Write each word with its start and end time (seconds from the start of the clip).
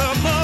some 0.00 0.22
more. 0.22 0.39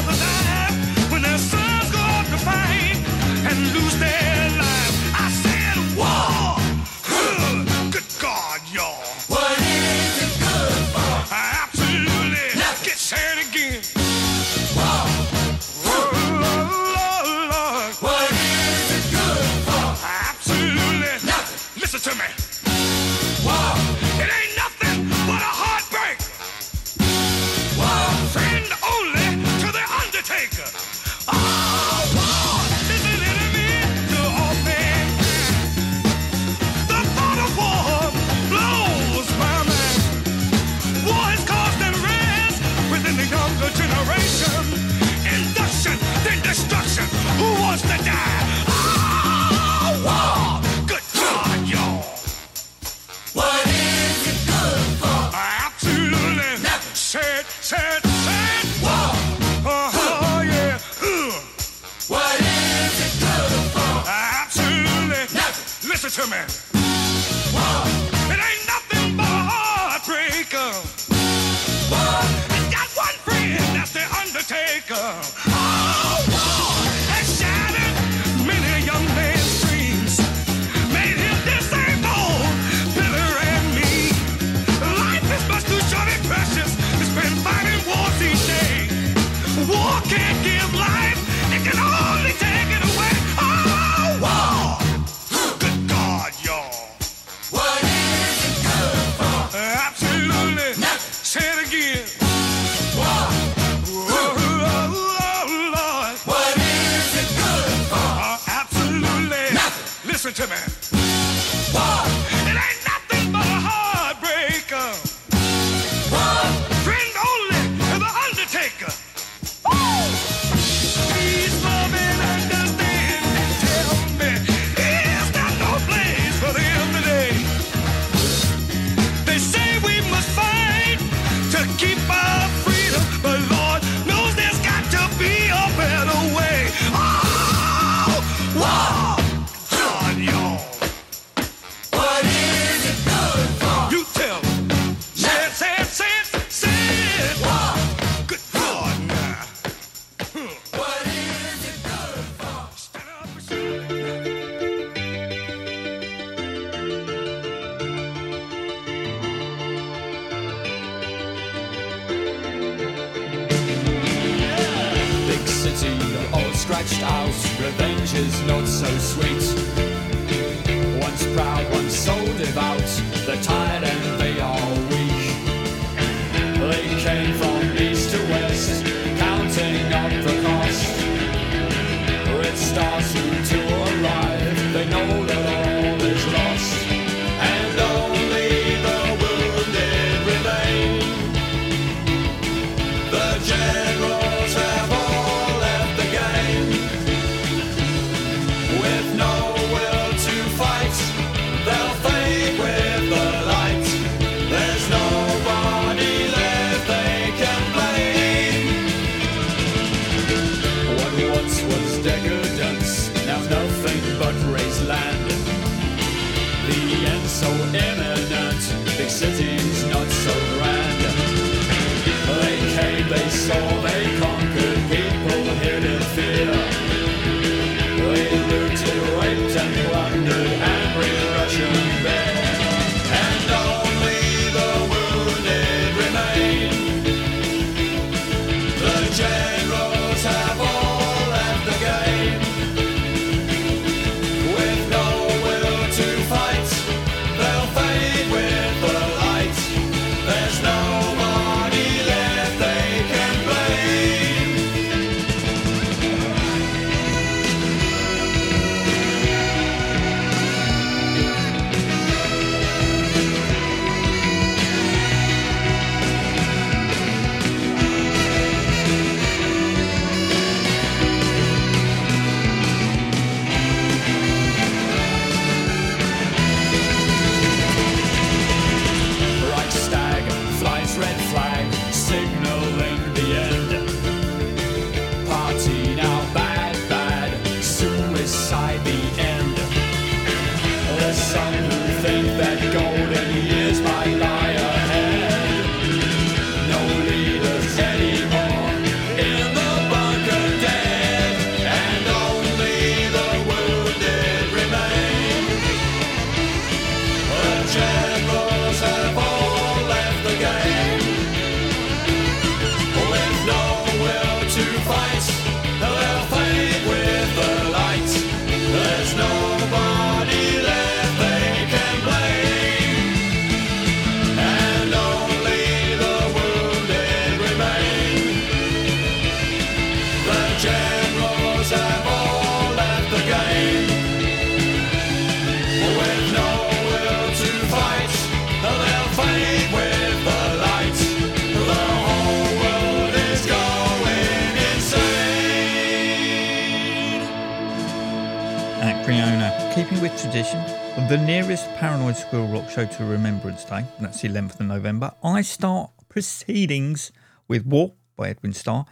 The 350.97 351.19
nearest 351.19 351.69
Paranoid 351.77 352.17
Squirrel 352.17 352.49
Rock 352.49 352.69
show 352.69 352.85
to 352.85 353.05
Remembrance 353.05 353.65
Day, 353.65 353.85
that's 354.01 354.23
the 354.23 354.29
11th 354.29 354.59
of 354.59 354.67
November, 354.67 355.13
I 355.23 355.43
start 355.43 355.91
proceedings 356.09 357.13
with 357.47 357.65
War 357.65 357.93
by 358.17 358.31
Edwin 358.31 358.53
Starr. 358.55 358.87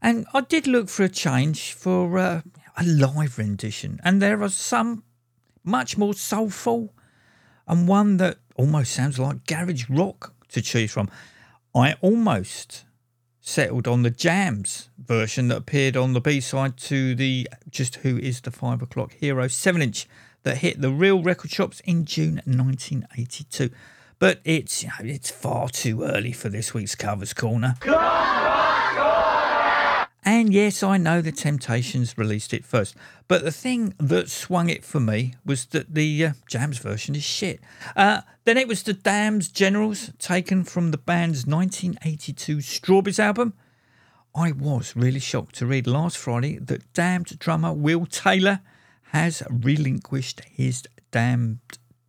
And 0.00 0.24
I 0.32 0.40
did 0.40 0.66
look 0.66 0.88
for 0.88 1.02
a 1.02 1.10
change 1.10 1.74
for 1.74 2.16
uh, 2.16 2.40
a 2.78 2.84
live 2.84 3.36
rendition, 3.36 4.00
and 4.02 4.22
there 4.22 4.42
are 4.42 4.48
some 4.48 5.02
much 5.62 5.98
more 5.98 6.14
soulful 6.14 6.94
and 7.66 7.86
one 7.86 8.16
that 8.16 8.38
almost 8.54 8.92
sounds 8.92 9.18
like 9.18 9.44
garage 9.46 9.90
rock 9.90 10.32
to 10.50 10.62
choose 10.62 10.92
from. 10.92 11.10
I 11.74 11.96
almost 12.00 12.86
settled 13.42 13.86
on 13.86 14.04
the 14.04 14.10
Jam's 14.10 14.88
version 14.96 15.48
that 15.48 15.58
appeared 15.58 15.98
on 15.98 16.14
the 16.14 16.20
B 16.20 16.40
side 16.40 16.78
to 16.78 17.14
the 17.14 17.46
Just 17.68 17.96
Who 17.96 18.16
Is 18.16 18.40
the 18.40 18.50
Five 18.50 18.80
O'Clock 18.80 19.14
Hero 19.14 19.48
7 19.48 19.82
inch 19.82 20.06
that 20.42 20.58
hit 20.58 20.80
the 20.80 20.90
real 20.90 21.22
record 21.22 21.50
shops 21.50 21.80
in 21.80 22.04
June 22.04 22.42
1982. 22.44 23.70
But 24.18 24.40
it's 24.44 24.82
you 24.82 24.88
know, 24.88 24.94
it's 25.14 25.30
far 25.30 25.68
too 25.68 26.02
early 26.02 26.32
for 26.32 26.48
this 26.48 26.74
week's 26.74 26.94
covers 26.94 27.32
corner. 27.32 27.76
And 30.24 30.52
yes, 30.52 30.82
I 30.82 30.98
know 30.98 31.22
the 31.22 31.32
Temptations 31.32 32.18
released 32.18 32.52
it 32.52 32.62
first, 32.62 32.94
but 33.28 33.44
the 33.44 33.50
thing 33.50 33.94
that 33.98 34.28
swung 34.28 34.68
it 34.68 34.84
for 34.84 35.00
me 35.00 35.32
was 35.42 35.64
that 35.66 35.94
the 35.94 36.26
uh, 36.26 36.32
Jam's 36.46 36.76
version 36.76 37.14
is 37.14 37.22
shit. 37.22 37.60
Uh, 37.96 38.20
then 38.44 38.58
it 38.58 38.68
was 38.68 38.82
the 38.82 38.92
Damned 38.92 39.54
Generals, 39.54 40.10
taken 40.18 40.64
from 40.64 40.90
the 40.90 40.98
band's 40.98 41.46
1982 41.46 42.60
Strawberries 42.60 43.18
album. 43.18 43.54
I 44.34 44.52
was 44.52 44.94
really 44.94 45.18
shocked 45.18 45.54
to 45.56 45.66
read 45.66 45.86
last 45.86 46.18
Friday 46.18 46.58
that 46.58 46.92
Damned 46.92 47.38
drummer 47.38 47.72
Will 47.72 48.04
Taylor 48.04 48.60
has 49.12 49.42
relinquished 49.50 50.42
his 50.50 50.84
damned 51.10 51.60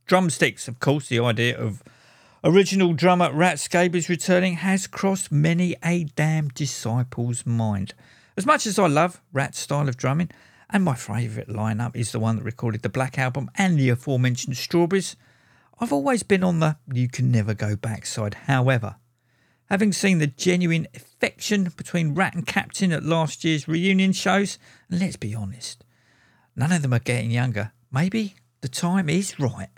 drumsticks. 0.05 0.67
Of 0.67 0.79
course, 0.79 1.07
the 1.07 1.19
idea 1.19 1.57
of 1.57 1.83
original 2.43 2.93
drummer 2.93 3.31
Rat 3.31 3.59
Scabies 3.59 4.09
returning 4.09 4.55
has 4.55 4.87
crossed 4.87 5.31
many 5.31 5.75
a 5.83 6.05
damned 6.05 6.53
disciple's 6.53 7.45
mind. 7.45 7.93
As 8.37 8.45
much 8.45 8.65
as 8.65 8.79
I 8.79 8.87
love 8.87 9.21
Rat's 9.33 9.59
style 9.59 9.89
of 9.89 9.97
drumming, 9.97 10.29
and 10.69 10.83
my 10.83 10.95
favourite 10.95 11.49
lineup 11.49 11.95
is 11.95 12.11
the 12.11 12.19
one 12.19 12.37
that 12.37 12.43
recorded 12.43 12.81
the 12.81 12.89
Black 12.89 13.17
Album 13.17 13.49
and 13.55 13.77
the 13.77 13.89
aforementioned 13.89 14.57
Strawberries, 14.57 15.15
I've 15.79 15.93
always 15.93 16.23
been 16.23 16.43
on 16.43 16.59
the 16.59 16.77
you 16.91 17.07
can 17.07 17.31
never 17.31 17.53
go 17.53 17.75
back 17.75 18.05
side. 18.05 18.33
However, 18.45 18.97
having 19.69 19.93
seen 19.93 20.19
the 20.19 20.27
genuine 20.27 20.87
affection 20.93 21.71
between 21.75 22.15
Rat 22.15 22.35
and 22.35 22.45
Captain 22.45 22.91
at 22.91 23.03
last 23.03 23.43
year's 23.43 23.67
reunion 23.67 24.11
shows, 24.11 24.59
and 24.89 24.99
let's 24.99 25.15
be 25.15 25.33
honest, 25.33 25.83
none 26.55 26.71
of 26.71 26.81
them 26.81 26.93
are 26.93 26.99
getting 26.99 27.31
younger. 27.31 27.71
Maybe 27.91 28.35
the 28.61 28.69
time 28.69 29.09
is 29.09 29.39
right. 29.39 29.69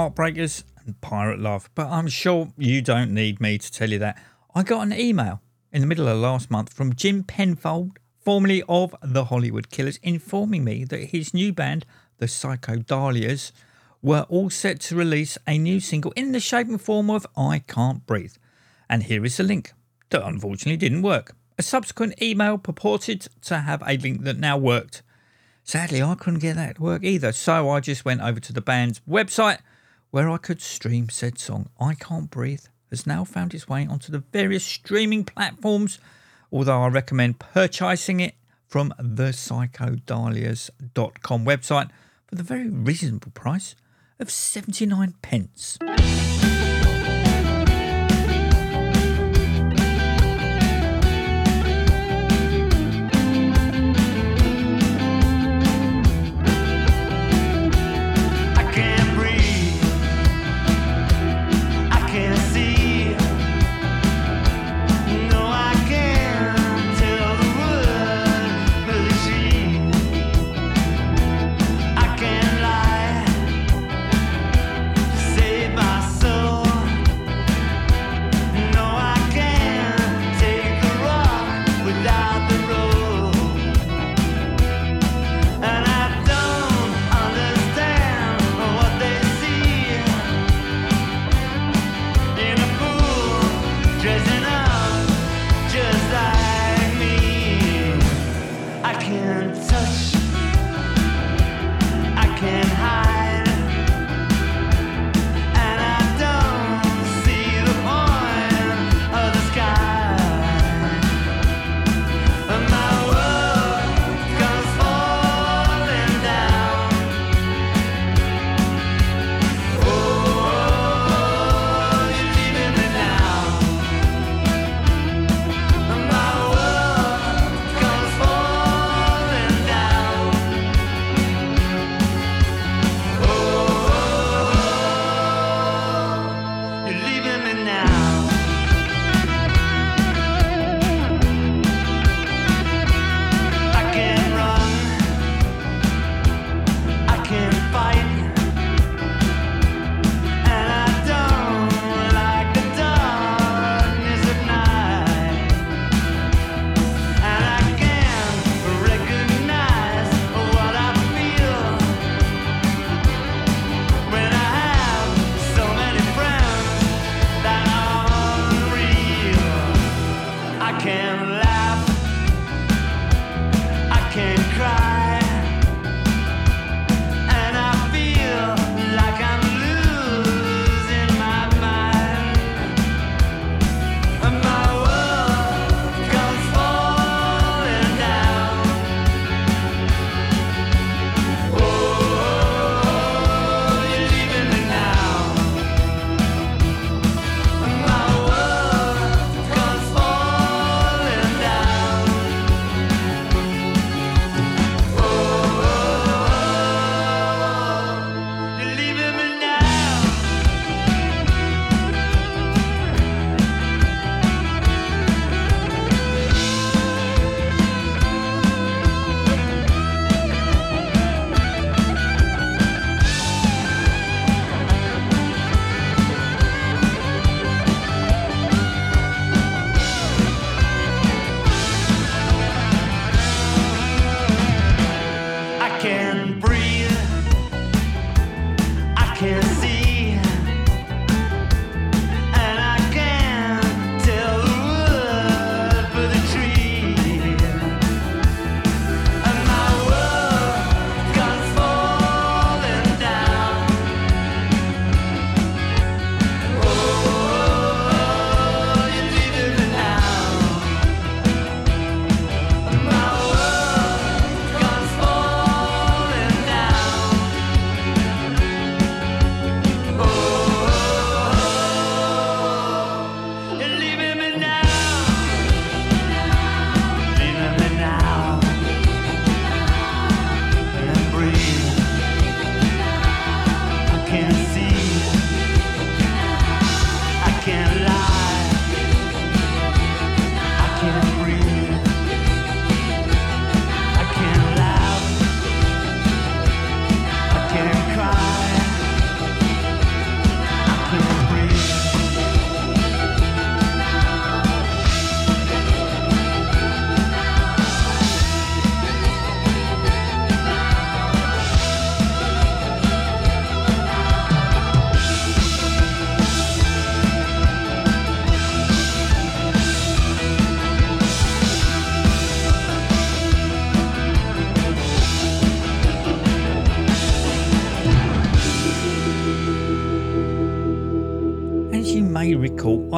Heartbreakers 0.00 0.64
and 0.86 0.98
Pirate 1.02 1.40
Love. 1.40 1.68
But 1.74 1.88
I'm 1.88 2.08
sure 2.08 2.48
you 2.56 2.80
don't 2.80 3.10
need 3.10 3.38
me 3.38 3.58
to 3.58 3.70
tell 3.70 3.90
you 3.90 3.98
that. 3.98 4.16
I 4.54 4.62
got 4.62 4.80
an 4.80 4.94
email 4.94 5.42
in 5.72 5.82
the 5.82 5.86
middle 5.86 6.08
of 6.08 6.16
last 6.16 6.50
month 6.50 6.72
from 6.72 6.94
Jim 6.94 7.22
Penfold, 7.22 7.98
formerly 8.18 8.62
of 8.66 8.94
the 9.02 9.26
Hollywood 9.26 9.68
Killers, 9.68 9.98
informing 10.02 10.64
me 10.64 10.84
that 10.84 11.10
his 11.10 11.34
new 11.34 11.52
band, 11.52 11.84
the 12.16 12.24
Psychodahlias, 12.24 13.52
were 14.00 14.24
all 14.30 14.48
set 14.48 14.80
to 14.80 14.96
release 14.96 15.36
a 15.46 15.58
new 15.58 15.80
single 15.80 16.12
in 16.12 16.32
the 16.32 16.40
shape 16.40 16.68
and 16.68 16.80
form 16.80 17.10
of 17.10 17.26
I 17.36 17.58
Can't 17.58 18.06
Breathe. 18.06 18.36
And 18.88 19.02
here 19.02 19.22
is 19.26 19.36
the 19.36 19.42
link 19.42 19.74
that 20.08 20.26
unfortunately 20.26 20.78
didn't 20.78 21.02
work. 21.02 21.36
A 21.58 21.62
subsequent 21.62 22.22
email 22.22 22.56
purported 22.56 23.28
to 23.42 23.58
have 23.58 23.82
a 23.86 23.98
link 23.98 24.24
that 24.24 24.38
now 24.38 24.56
worked. 24.56 25.02
Sadly, 25.62 26.02
I 26.02 26.14
couldn't 26.14 26.40
get 26.40 26.56
that 26.56 26.76
to 26.76 26.82
work 26.82 27.04
either, 27.04 27.32
so 27.32 27.68
I 27.68 27.80
just 27.80 28.06
went 28.06 28.22
over 28.22 28.40
to 28.40 28.52
the 28.54 28.62
band's 28.62 29.02
website 29.06 29.58
where 30.10 30.30
I 30.30 30.36
could 30.36 30.60
stream 30.60 31.08
said 31.08 31.38
song. 31.38 31.70
I 31.80 31.94
Can't 31.94 32.30
Breathe 32.30 32.64
has 32.90 33.06
now 33.06 33.24
found 33.24 33.54
its 33.54 33.68
way 33.68 33.86
onto 33.86 34.10
the 34.10 34.24
various 34.32 34.64
streaming 34.64 35.22
platforms, 35.24 36.00
although 36.52 36.82
I 36.82 36.88
recommend 36.88 37.38
purchasing 37.38 38.18
it 38.20 38.34
from 38.66 38.92
the 38.98 39.30
psychodahlias.com 39.30 41.44
website 41.44 41.90
for 42.26 42.34
the 42.34 42.42
very 42.42 42.68
reasonable 42.68 43.30
price 43.32 43.76
of 44.18 44.30
79 44.30 45.14
pence. 45.22 45.78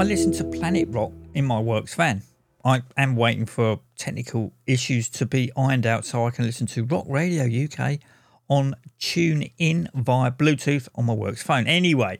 I 0.02 0.04
listened 0.04 0.34
to 0.34 0.44
Planet 0.44 0.88
Rock 0.88 1.12
in 1.32 1.44
my 1.44 1.60
works 1.60 1.94
van. 1.94 2.24
I 2.64 2.82
am 2.96 3.14
waiting 3.14 3.46
for 3.46 3.78
technical 3.96 4.52
issues 4.66 5.08
to 5.10 5.24
be 5.24 5.52
ironed 5.56 5.86
out 5.86 6.04
so 6.04 6.26
I 6.26 6.30
can 6.30 6.44
listen 6.44 6.66
to 6.66 6.84
Rock 6.84 7.04
Radio 7.06 7.44
UK 7.44 8.00
on 8.48 8.74
Tune 8.98 9.48
In 9.58 9.88
via 9.94 10.32
Bluetooth 10.32 10.88
on 10.96 11.04
my 11.04 11.12
works 11.12 11.44
phone. 11.44 11.68
Anyway, 11.68 12.18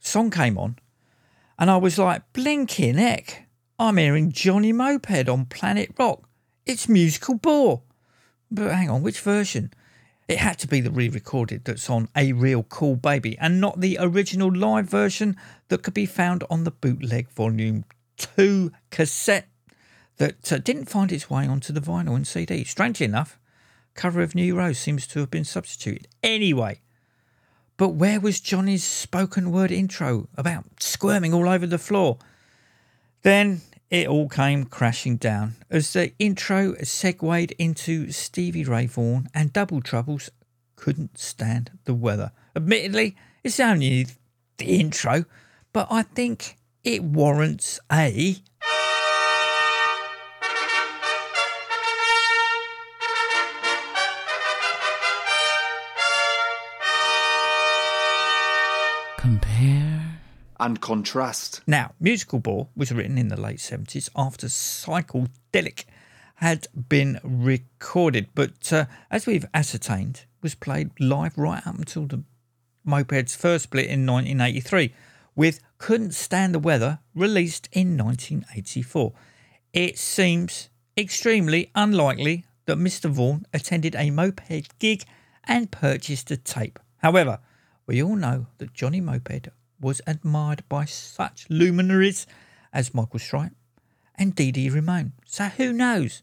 song 0.00 0.30
came 0.30 0.56
on 0.56 0.78
and 1.58 1.70
I 1.70 1.76
was 1.76 1.98
like, 1.98 2.22
blinking 2.32 2.94
heck, 2.94 3.46
I'm 3.78 3.98
hearing 3.98 4.32
Johnny 4.32 4.72
Moped 4.72 5.28
on 5.28 5.44
Planet 5.44 5.90
Rock. 5.98 6.26
It's 6.64 6.88
musical 6.88 7.34
bore. 7.34 7.82
But 8.50 8.72
hang 8.72 8.88
on, 8.88 9.02
which 9.02 9.20
version? 9.20 9.74
It 10.28 10.38
had 10.38 10.58
to 10.60 10.68
be 10.68 10.80
the 10.80 10.90
re 10.90 11.08
recorded 11.08 11.64
that's 11.64 11.90
on 11.90 12.08
A 12.16 12.32
Real 12.32 12.62
Cool 12.62 12.96
Baby 12.96 13.36
and 13.38 13.60
not 13.60 13.80
the 13.80 13.98
original 14.00 14.54
live 14.54 14.88
version 14.88 15.36
that 15.68 15.82
could 15.82 15.94
be 15.94 16.06
found 16.06 16.44
on 16.48 16.64
the 16.64 16.70
bootleg 16.70 17.28
volume 17.30 17.84
2 18.16 18.72
cassette 18.90 19.48
that 20.18 20.52
uh, 20.52 20.58
didn't 20.58 20.86
find 20.86 21.10
its 21.10 21.28
way 21.28 21.46
onto 21.46 21.72
the 21.72 21.80
vinyl 21.80 22.14
and 22.14 22.26
CD. 22.26 22.64
Strangely 22.64 23.06
enough, 23.06 23.38
cover 23.94 24.20
of 24.20 24.34
New 24.34 24.54
Rose 24.54 24.78
seems 24.78 25.06
to 25.08 25.20
have 25.20 25.30
been 25.30 25.44
substituted. 25.44 26.08
Anyway, 26.22 26.80
but 27.76 27.90
where 27.90 28.20
was 28.20 28.40
Johnny's 28.40 28.84
spoken 28.84 29.50
word 29.50 29.72
intro 29.72 30.28
about 30.36 30.64
squirming 30.80 31.34
all 31.34 31.48
over 31.48 31.66
the 31.66 31.78
floor? 31.78 32.18
Then 33.22 33.62
it 33.92 34.08
all 34.08 34.26
came 34.26 34.64
crashing 34.64 35.18
down 35.18 35.54
as 35.70 35.92
the 35.92 36.12
intro 36.18 36.74
segued 36.82 37.52
into 37.58 38.10
Stevie 38.10 38.64
Ray 38.64 38.86
Vaughan 38.86 39.28
and 39.34 39.52
Double 39.52 39.82
Troubles 39.82 40.30
couldn't 40.76 41.18
stand 41.18 41.70
the 41.84 41.92
weather. 41.92 42.32
Admittedly, 42.56 43.14
it's 43.44 43.60
only 43.60 44.06
the 44.56 44.80
intro, 44.80 45.26
but 45.74 45.88
I 45.90 46.02
think 46.02 46.56
it 46.82 47.04
warrants 47.04 47.80
a. 47.92 48.36
Compare. 59.18 59.81
And 60.60 60.80
contrast. 60.80 61.60
Now, 61.66 61.92
Musical 61.98 62.38
Bore 62.38 62.68
was 62.76 62.92
written 62.92 63.18
in 63.18 63.28
the 63.28 63.40
late 63.40 63.58
70s 63.58 64.08
after 64.16 64.46
Cycledelic 64.46 65.84
had 66.36 66.66
been 66.88 67.20
recorded, 67.22 68.28
but 68.34 68.72
uh, 68.72 68.86
as 69.10 69.26
we've 69.26 69.46
ascertained, 69.54 70.24
was 70.42 70.54
played 70.54 70.90
live 70.98 71.38
right 71.38 71.64
up 71.66 71.78
until 71.78 72.06
the 72.06 72.24
Moped's 72.84 73.36
first 73.36 73.64
split 73.64 73.86
in 73.86 74.06
1983, 74.06 74.92
with 75.36 75.60
Couldn't 75.78 76.14
Stand 76.14 76.54
the 76.54 76.58
Weather 76.58 76.98
released 77.14 77.68
in 77.72 77.96
1984. 77.96 79.12
It 79.72 79.98
seems 79.98 80.68
extremely 80.96 81.70
unlikely 81.74 82.44
that 82.66 82.76
Mr. 82.78 83.08
Vaughan 83.08 83.46
attended 83.54 83.94
a 83.94 84.10
Moped 84.10 84.78
gig 84.78 85.04
and 85.44 85.70
purchased 85.70 86.30
a 86.30 86.36
tape. 86.36 86.78
However, 86.98 87.38
we 87.86 88.02
all 88.02 88.16
know 88.16 88.46
that 88.58 88.74
Johnny 88.74 89.00
Moped 89.00 89.48
was 89.82 90.00
admired 90.06 90.62
by 90.68 90.86
such 90.86 91.46
luminaries 91.50 92.26
as 92.72 92.94
Michael 92.94 93.18
Stipe 93.18 93.50
and 94.14 94.34
Dee 94.34 94.70
Ramone. 94.70 95.12
So 95.26 95.44
who 95.44 95.72
knows? 95.72 96.22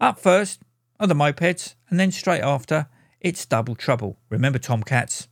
Up 0.00 0.18
first 0.18 0.62
are 0.98 1.06
the 1.06 1.14
Mopeds, 1.14 1.74
and 1.88 2.00
then 2.00 2.10
straight 2.10 2.42
after, 2.42 2.86
it's 3.20 3.44
Double 3.44 3.74
Trouble. 3.74 4.18
Remember 4.30 4.58
Tomcats? 4.58 5.28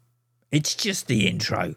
It's 0.51 0.75
just 0.75 1.07
the 1.07 1.27
intro. 1.27 1.75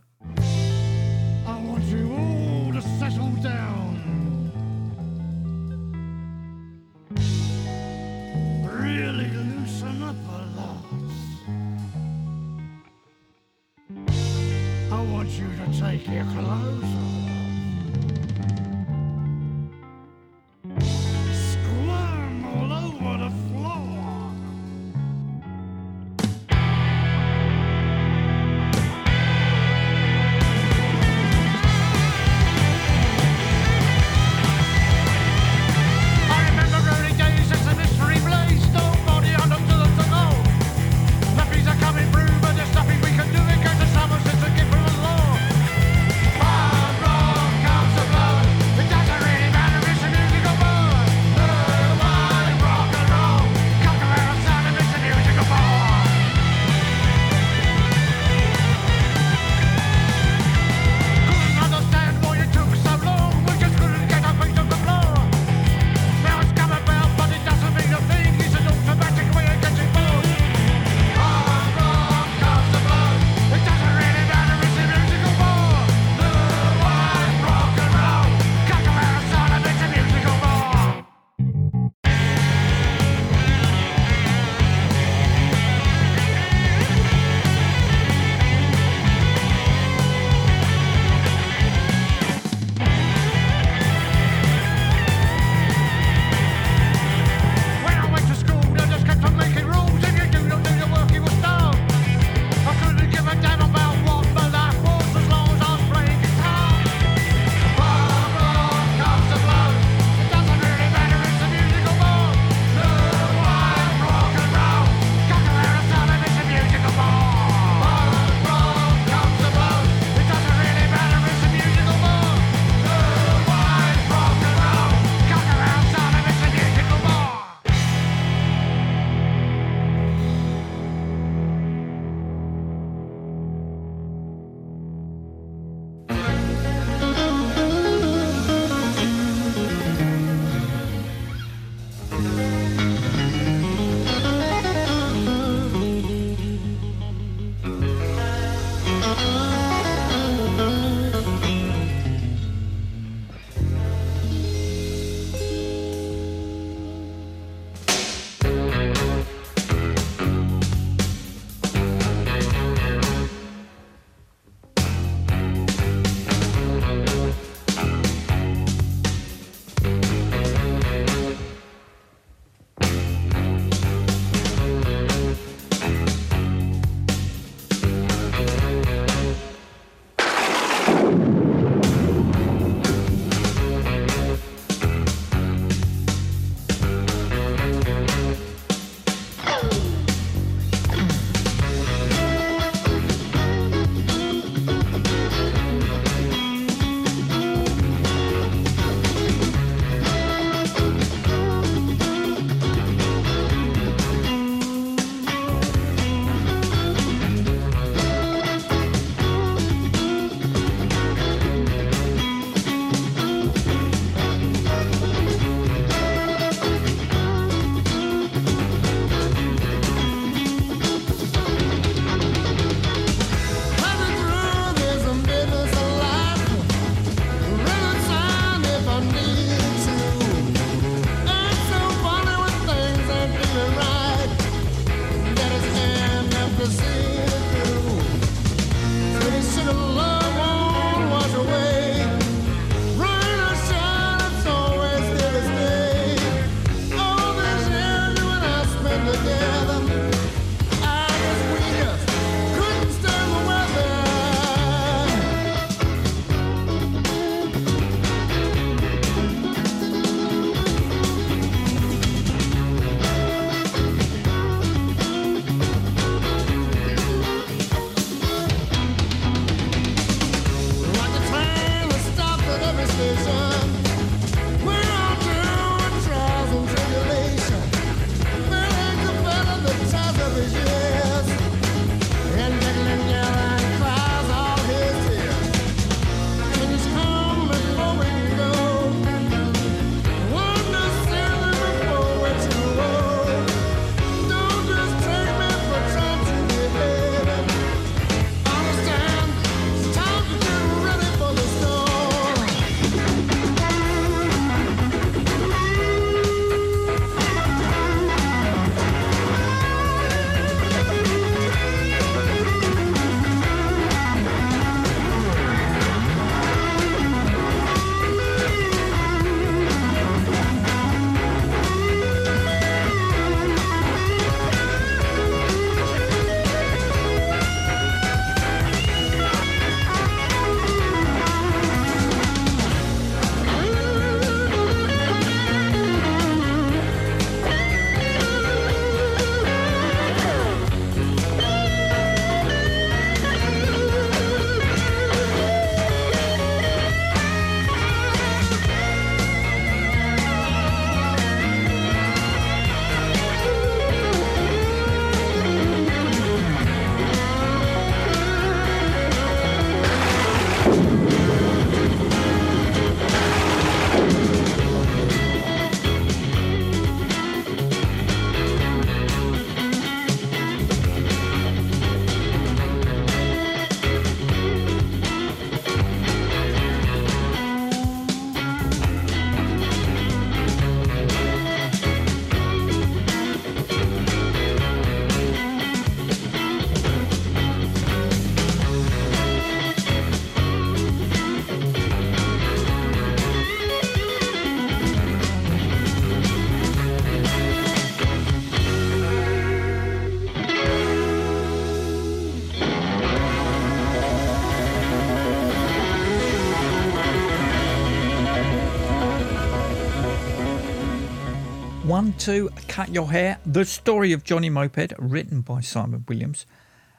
1 411.91 412.13
2 412.13 412.49
Cut 412.69 412.87
Your 412.93 413.11
Hair, 413.11 413.37
The 413.45 413.65
Story 413.65 414.13
of 414.13 414.23
Johnny 414.23 414.49
Moped, 414.49 414.93
written 414.97 415.41
by 415.41 415.59
Simon 415.59 416.05
Williams, 416.07 416.45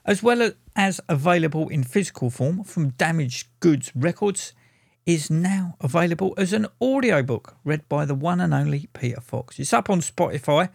as 0.05 0.23
well 0.23 0.53
as 0.77 1.01
available 1.09 1.71
in 1.71 1.83
physical 1.83 2.29
form 2.29 2.63
from 2.63 2.91
Damaged 2.91 3.49
Goods 3.61 3.91
Records, 3.97 4.53
is 5.07 5.31
now 5.31 5.77
available 5.81 6.35
as 6.37 6.53
an 6.53 6.67
audiobook 6.83 7.57
read 7.65 7.89
by 7.89 8.05
the 8.05 8.15
one 8.15 8.39
and 8.39 8.53
only 8.53 8.91
Peter 8.93 9.23
Fox. 9.23 9.59
It's 9.59 9.73
up 9.73 9.89
on 9.89 10.01
Spotify 10.01 10.69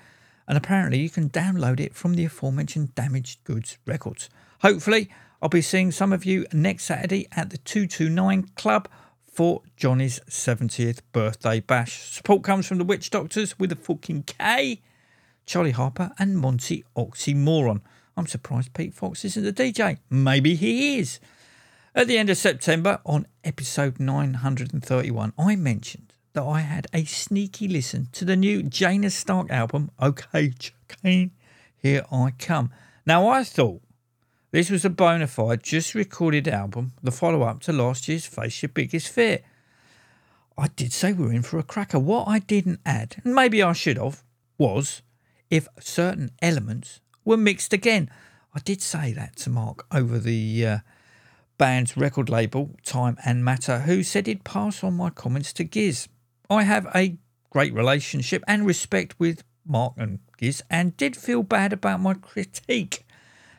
and 0.48 0.58
apparently 0.58 0.98
you 0.98 1.12
can 1.12 1.30
download 1.30 1.80
it 1.80 1.94
from 1.94 2.16
the 2.16 2.26
aforementioned 2.26 2.96
Damaged 2.96 3.44
Goods 3.44 3.78
Records. 3.86 4.32
Hopefully, 4.64 5.12
I'll 5.44 5.50
be 5.50 5.62
seeing 5.62 5.92
some 5.92 6.12
of 6.12 6.26
you 6.26 6.48
next 6.52 6.86
Saturday 6.86 7.28
at 7.34 7.52
the 7.52 7.60
229 7.60 8.48
Club 8.56 8.90
for 9.38 9.62
Johnny's 9.76 10.20
70th 10.22 11.02
birthday 11.12 11.60
bash. 11.60 12.02
Support 12.10 12.42
comes 12.42 12.66
from 12.66 12.80
the 12.80 12.84
Witch 12.84 13.12
Doctors 13.12 13.60
with 13.60 13.72
a 13.72 13.76
fucking 13.76 14.24
K, 14.24 14.82
Charlie 15.46 15.70
Harper, 15.70 16.10
and 16.18 16.40
Monty 16.40 16.84
Oxymoron. 16.96 17.82
I'm 18.18 18.26
surprised 18.26 18.74
Pete 18.74 18.96
Fox 18.96 19.24
isn't 19.24 19.44
the 19.44 19.54
DJ. 19.54 20.00
Maybe 20.10 20.56
he 20.56 20.98
is. 20.98 21.20
At 21.94 22.08
the 22.08 22.18
end 22.18 22.32
of 22.32 22.38
September, 22.38 23.00
on 23.06 23.28
episode 23.44 24.00
931, 24.00 25.34
I 25.38 25.56
mentioned 25.56 26.14
that 26.34 26.44
I 26.44 26.62
had 26.62 26.88
a 26.92 27.06
sneaky 27.06 27.68
listen 27.68 28.08
to 28.14 28.26
the 28.26 28.36
new 28.36 28.64
Janus 28.64 29.14
Stark 29.14 29.52
album, 29.52 29.92
OK 30.00 30.54
Chicane, 30.58 31.30
Here 31.78 32.04
I 32.12 32.32
Come. 32.40 32.72
Now, 33.06 33.28
I 33.28 33.44
thought 33.44 33.84
this 34.58 34.72
was 34.72 34.84
a 34.84 34.90
bona 34.90 35.28
fide, 35.28 35.62
just 35.62 35.94
recorded 35.94 36.48
album, 36.48 36.92
the 37.04 37.12
follow 37.12 37.44
up 37.44 37.60
to 37.60 37.72
last 37.72 38.08
year's 38.08 38.26
Face 38.26 38.64
Your 38.64 38.70
Biggest 38.70 39.08
Fear. 39.08 39.42
I 40.58 40.70
did 40.70 40.92
say 40.92 41.14
we 41.14 41.28
were 41.28 41.32
in 41.32 41.44
for 41.44 41.60
a 41.60 41.64
cracker. 41.64 42.00
What 42.00 42.28
I 42.28 42.40
didn't 42.40 42.80
add, 42.84 43.22
and 43.24 43.36
maybe 43.36 43.62
I 43.62 43.74
should 43.74 43.98
have, 43.98 44.24
was 44.58 45.04
if 45.52 45.68
certain 45.80 46.32
elements 46.42 47.02
were 47.24 47.38
mixed 47.38 47.72
again. 47.72 48.10
I 48.52 48.58
did 48.58 48.82
say 48.82 49.14
that 49.14 49.36
to 49.36 49.52
Mark 49.52 49.86
over 49.94 50.18
the 50.18 50.66
uh, 50.66 50.78
band's 51.60 51.96
record 51.96 52.28
label, 52.28 52.72
Time 52.84 53.16
and 53.24 53.46
Matter, 53.46 53.82
who 53.82 54.02
said 54.02 54.26
he'd 54.26 54.44
pass 54.44 54.84
on 54.84 54.96
my 54.96 55.12
comments 55.12 55.54
to 55.54 55.66
Gizz. 55.66 56.08
I 56.50 56.64
have 56.64 56.88
a 56.96 57.16
great 57.52 57.76
relationship 57.76 58.44
and 58.48 58.66
respect 58.66 59.20
with 59.20 59.44
Mark 59.64 59.94
and 59.98 60.18
Gizz 60.42 60.64
and 60.68 60.98
did 60.98 61.16
feel 61.16 61.44
bad 61.44 61.74
about 61.74 62.02
my 62.02 62.16
critique. 62.16 63.06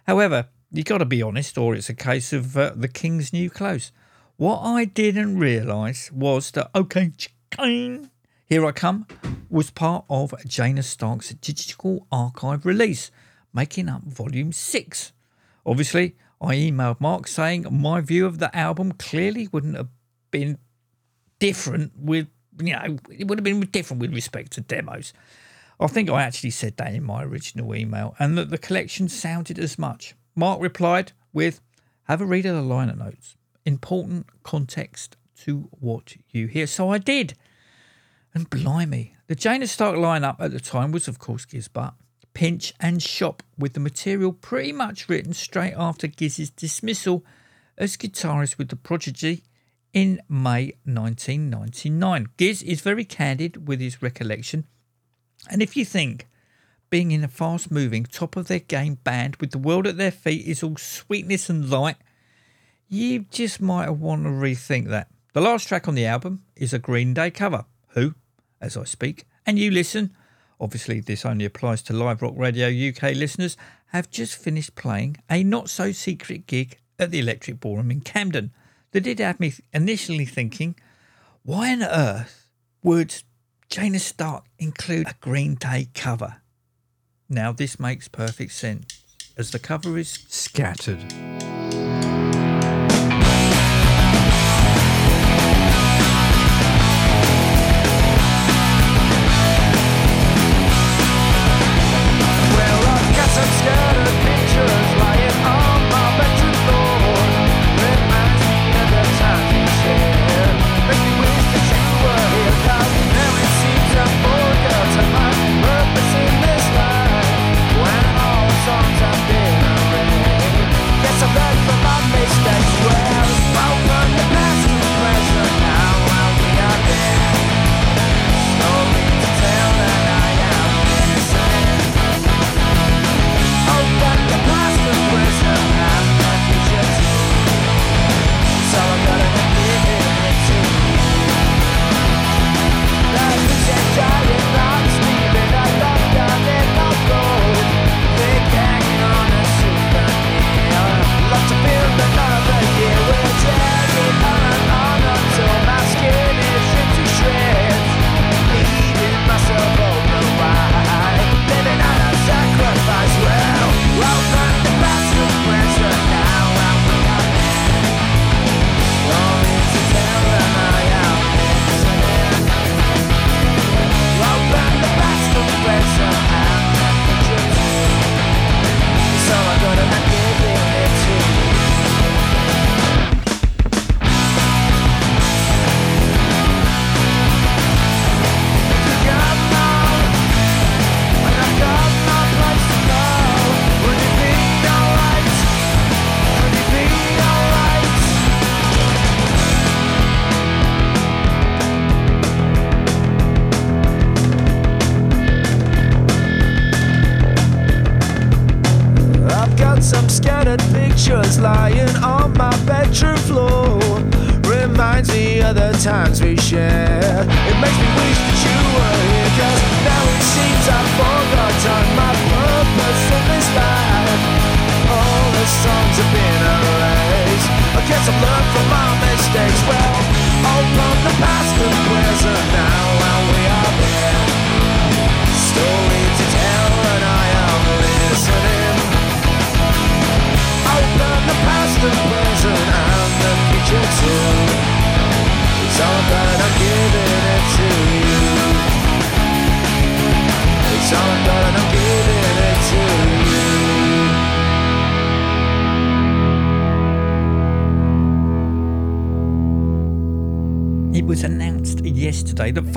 However, 0.04 0.48
you 0.72 0.82
got 0.82 0.98
to 0.98 1.04
be 1.04 1.22
honest, 1.22 1.56
or 1.56 1.74
it's 1.74 1.88
a 1.88 1.94
case 1.94 2.32
of 2.32 2.56
uh, 2.56 2.72
the 2.74 2.88
king's 2.88 3.32
new 3.32 3.48
clothes. 3.50 3.92
What 4.36 4.60
I 4.60 4.84
didn't 4.84 5.38
realise 5.38 6.12
was 6.12 6.50
that 6.52 6.70
OK, 6.74 7.12
Chicane, 7.16 8.10
Here 8.46 8.64
I 8.64 8.72
Come 8.72 9.06
was 9.50 9.70
part 9.70 10.04
of 10.10 10.34
Janus 10.46 10.86
Stark's 10.86 11.30
digital 11.34 12.06
archive 12.12 12.66
release, 12.66 13.10
making 13.52 13.88
up 13.88 14.02
volume 14.04 14.52
6. 14.52 15.12
Obviously, 15.64 16.14
I 16.40 16.54
emailed 16.54 17.00
Mark 17.00 17.26
saying 17.26 17.66
my 17.70 18.00
view 18.00 18.26
of 18.26 18.38
the 18.38 18.54
album 18.56 18.92
clearly 18.92 19.48
wouldn't 19.50 19.76
have 19.76 19.88
been 20.30 20.58
different 21.38 21.92
with, 21.96 22.28
you 22.60 22.72
know, 22.74 22.98
it 23.10 23.26
would 23.26 23.38
have 23.38 23.44
been 23.44 23.60
different 23.60 24.00
with 24.00 24.14
respect 24.14 24.52
to 24.52 24.60
demos. 24.60 25.12
I 25.80 25.86
think 25.86 26.10
I 26.10 26.22
actually 26.22 26.50
said 26.50 26.76
that 26.76 26.94
in 26.94 27.04
my 27.04 27.22
original 27.24 27.74
email, 27.74 28.14
and 28.18 28.36
that 28.36 28.50
the 28.50 28.58
collection 28.58 29.08
sounded 29.08 29.58
as 29.58 29.78
much. 29.78 30.14
Mark 30.38 30.60
replied 30.62 31.10
with, 31.32 31.60
Have 32.04 32.20
a 32.20 32.24
read 32.24 32.46
of 32.46 32.54
the 32.54 32.62
liner 32.62 32.94
notes. 32.94 33.34
Important 33.66 34.26
context 34.44 35.16
to 35.40 35.68
what 35.72 36.14
you 36.30 36.46
hear. 36.46 36.68
So 36.68 36.90
I 36.90 36.98
did. 36.98 37.34
And 38.32 38.48
blimey, 38.48 39.16
the 39.26 39.34
Janus 39.34 39.72
Stark 39.72 39.96
lineup 39.96 40.36
at 40.38 40.52
the 40.52 40.60
time 40.60 40.92
was, 40.92 41.08
of 41.08 41.18
course, 41.18 41.44
Gizz 41.44 41.72
Butt, 41.72 41.94
Pinch, 42.34 42.72
and 42.78 43.02
Shop, 43.02 43.42
with 43.58 43.72
the 43.72 43.80
material 43.80 44.32
pretty 44.32 44.70
much 44.70 45.08
written 45.08 45.32
straight 45.32 45.74
after 45.76 46.06
Gizz's 46.06 46.50
dismissal 46.50 47.24
as 47.76 47.96
guitarist 47.96 48.58
with 48.58 48.68
the 48.68 48.76
Prodigy 48.76 49.42
in 49.92 50.20
May 50.28 50.74
1999. 50.84 52.28
Gizz 52.38 52.62
is 52.62 52.80
very 52.80 53.04
candid 53.04 53.66
with 53.66 53.80
his 53.80 54.00
recollection, 54.02 54.68
and 55.50 55.62
if 55.62 55.76
you 55.76 55.84
think 55.84 56.28
being 56.90 57.10
in 57.10 57.24
a 57.24 57.28
fast 57.28 57.70
moving, 57.70 58.04
top 58.04 58.36
of 58.36 58.48
their 58.48 58.60
game 58.60 58.94
band 59.04 59.36
with 59.36 59.50
the 59.50 59.58
world 59.58 59.86
at 59.86 59.96
their 59.96 60.10
feet 60.10 60.46
is 60.46 60.62
all 60.62 60.76
sweetness 60.76 61.50
and 61.50 61.68
light, 61.68 61.96
you 62.88 63.26
just 63.30 63.60
might 63.60 63.90
want 63.90 64.24
to 64.24 64.30
rethink 64.30 64.88
that. 64.88 65.08
The 65.34 65.40
last 65.40 65.68
track 65.68 65.86
on 65.86 65.94
the 65.94 66.06
album 66.06 66.44
is 66.56 66.72
a 66.72 66.78
Green 66.78 67.14
Day 67.14 67.30
cover, 67.30 67.66
who, 67.88 68.14
as 68.60 68.76
I 68.76 68.84
speak, 68.84 69.24
and 69.44 69.58
you 69.58 69.70
listen, 69.70 70.14
obviously 70.60 71.00
this 71.00 71.24
only 71.24 71.44
applies 71.44 71.82
to 71.82 71.92
Live 71.92 72.22
Rock 72.22 72.34
Radio 72.36 72.68
UK 72.68 73.14
listeners, 73.14 73.56
have 73.88 74.10
just 74.10 74.36
finished 74.36 74.74
playing 74.74 75.16
a 75.30 75.42
not 75.42 75.70
so 75.70 75.92
secret 75.92 76.46
gig 76.46 76.78
at 76.98 77.10
the 77.10 77.18
Electric 77.18 77.60
Ballroom 77.60 77.90
in 77.90 78.00
Camden. 78.00 78.52
That 78.92 79.02
did 79.02 79.18
have 79.18 79.38
me 79.38 79.52
initially 79.72 80.24
thinking, 80.24 80.74
why 81.42 81.72
on 81.72 81.82
earth 81.82 82.48
would 82.82 83.22
Janus 83.68 84.04
Stark 84.04 84.46
include 84.58 85.08
a 85.08 85.14
Green 85.20 85.54
Day 85.56 85.88
cover? 85.94 86.40
Now, 87.28 87.52
this 87.52 87.78
makes 87.78 88.08
perfect 88.08 88.52
sense 88.52 89.02
as 89.36 89.50
the 89.50 89.58
cover 89.58 89.98
is 89.98 90.24
scattered. 90.28 91.67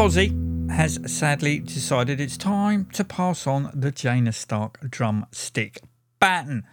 Fozzy 0.02 0.72
has 0.72 0.98
sadly 1.06 1.60
decided 1.60 2.20
it's 2.20 2.36
time 2.36 2.86
to 2.86 3.04
pass 3.04 3.46
on 3.46 3.70
the 3.72 3.92
Janus 3.92 4.36
Stark 4.36 4.80
drumstick 4.90 5.80
baton. 6.20 6.64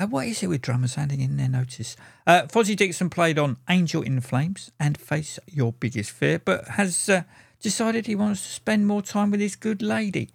Uh, 0.00 0.08
what 0.08 0.26
is 0.26 0.42
it 0.42 0.48
with 0.48 0.60
drummers 0.60 0.96
handing 0.96 1.20
in 1.20 1.36
their 1.36 1.48
notice? 1.48 1.94
Uh, 2.26 2.42
Fozzy 2.48 2.74
Dixon 2.74 3.10
played 3.10 3.38
on 3.38 3.58
Angel 3.70 4.02
in 4.02 4.20
Flames 4.20 4.72
and 4.80 4.98
Face 4.98 5.38
Your 5.46 5.72
Biggest 5.72 6.10
Fear, 6.10 6.40
but 6.40 6.66
has 6.66 7.08
uh, 7.08 7.22
decided 7.60 8.08
he 8.08 8.16
wants 8.16 8.42
to 8.42 8.48
spend 8.48 8.88
more 8.88 9.02
time 9.02 9.30
with 9.30 9.38
his 9.38 9.54
good 9.54 9.80
lady. 9.80 10.30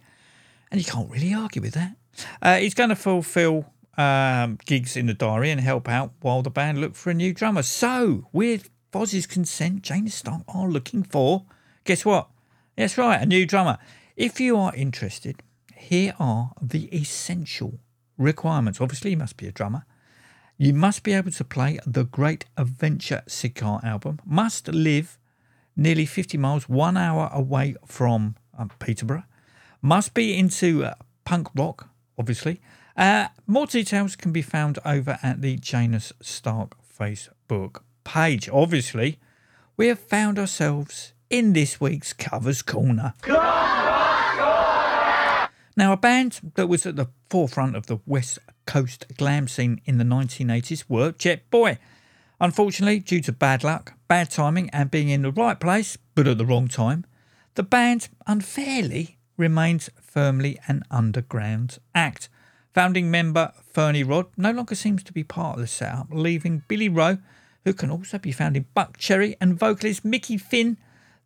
And 0.70 0.80
you 0.80 0.90
can't 0.90 1.10
really 1.10 1.34
argue 1.34 1.60
with 1.60 1.74
that. 1.74 1.96
Uh, 2.40 2.56
he's 2.56 2.72
going 2.72 2.88
to 2.88 2.96
fulfill 2.96 3.66
um, 3.98 4.58
gigs 4.64 4.96
in 4.96 5.04
the 5.04 5.12
diary 5.12 5.50
and 5.50 5.60
help 5.60 5.90
out 5.90 6.12
while 6.22 6.40
the 6.40 6.48
band 6.48 6.80
look 6.80 6.94
for 6.94 7.10
a 7.10 7.14
new 7.14 7.34
drummer. 7.34 7.62
So, 7.62 8.28
with 8.32 8.70
Fozzy's 8.94 9.26
consent, 9.26 9.82
Janus 9.82 10.14
Stark 10.14 10.44
are 10.48 10.68
looking 10.68 11.02
for, 11.02 11.44
guess 11.84 12.04
what? 12.04 12.28
That's 12.76 12.96
right, 12.98 13.20
a 13.20 13.26
new 13.26 13.46
drummer. 13.46 13.78
If 14.16 14.40
you 14.40 14.56
are 14.56 14.74
interested, 14.74 15.42
here 15.76 16.14
are 16.18 16.52
the 16.60 16.86
essential 16.94 17.80
requirements. 18.18 18.80
Obviously, 18.80 19.12
you 19.12 19.16
must 19.16 19.36
be 19.36 19.46
a 19.46 19.52
drummer. 19.52 19.84
You 20.56 20.74
must 20.74 21.02
be 21.02 21.14
able 21.14 21.30
to 21.30 21.44
play 21.44 21.78
the 21.86 22.04
Great 22.04 22.44
Adventure 22.56 23.22
Cigar 23.26 23.80
album, 23.82 24.20
must 24.26 24.68
live 24.68 25.18
nearly 25.74 26.04
50 26.04 26.36
miles, 26.36 26.68
one 26.68 26.96
hour 26.96 27.30
away 27.32 27.76
from 27.86 28.36
um, 28.58 28.70
Peterborough, 28.78 29.24
must 29.80 30.12
be 30.12 30.36
into 30.36 30.84
uh, 30.84 30.94
punk 31.24 31.48
rock, 31.54 31.88
obviously. 32.18 32.60
Uh, 32.96 33.28
more 33.46 33.66
details 33.66 34.16
can 34.16 34.32
be 34.32 34.42
found 34.42 34.78
over 34.84 35.18
at 35.22 35.40
the 35.40 35.56
Janus 35.56 36.12
Stark 36.20 36.76
Facebook 36.86 37.80
page. 38.04 38.48
Obviously, 38.52 39.18
we 39.78 39.86
have 39.86 39.98
found 39.98 40.38
ourselves 40.38 41.14
in 41.30 41.52
this 41.52 41.80
week's 41.80 42.12
Covers 42.12 42.60
Corner. 42.60 43.14
Now, 45.76 45.92
a 45.92 45.96
band 45.96 46.52
that 46.56 46.66
was 46.68 46.84
at 46.84 46.96
the 46.96 47.06
forefront 47.30 47.76
of 47.76 47.86
the 47.86 48.00
West 48.04 48.40
Coast 48.66 49.06
glam 49.16 49.48
scene 49.48 49.80
in 49.84 49.98
the 49.98 50.04
1980s 50.04 50.84
were 50.88 51.12
Jetboy. 51.12 51.78
Unfortunately, 52.40 52.98
due 52.98 53.20
to 53.22 53.32
bad 53.32 53.62
luck, 53.62 53.94
bad 54.08 54.30
timing, 54.30 54.68
and 54.70 54.90
being 54.90 55.08
in 55.08 55.22
the 55.22 55.32
right 55.32 55.58
place 55.58 55.96
but 56.14 56.26
at 56.26 56.38
the 56.38 56.44
wrong 56.44 56.68
time, 56.68 57.06
the 57.54 57.62
band 57.62 58.08
unfairly 58.26 59.18
remains 59.36 59.88
firmly 60.00 60.58
an 60.66 60.82
underground 60.90 61.78
act. 61.94 62.28
Founding 62.74 63.10
member 63.10 63.52
Fernie 63.72 64.04
Rod 64.04 64.26
no 64.36 64.50
longer 64.50 64.74
seems 64.74 65.02
to 65.04 65.12
be 65.12 65.24
part 65.24 65.56
of 65.56 65.60
the 65.60 65.66
setup, 65.66 66.08
leaving 66.10 66.62
Billy 66.68 66.88
Rowe, 66.88 67.18
who 67.64 67.72
can 67.72 67.90
also 67.90 68.18
be 68.18 68.32
found 68.32 68.56
in 68.56 68.66
Buckcherry, 68.76 69.36
and 69.40 69.58
vocalist 69.58 70.04
Mickey 70.04 70.36
Finn, 70.36 70.76